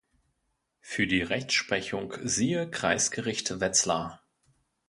Für 0.79 1.05
die 1.05 1.21
Rechtsprechung 1.21 2.15
siehe 2.23 2.67
Kreisgericht 2.71 3.59
Wetzlar. 3.59 4.23